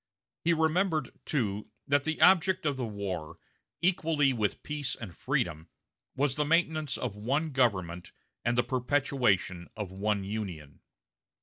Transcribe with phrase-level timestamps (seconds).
[0.43, 3.37] He remembered, too, that the object of the war,
[3.83, 5.67] equally with peace and freedom,
[6.15, 8.11] was the maintenance of one government
[8.43, 10.79] and the perpetuation of one Union.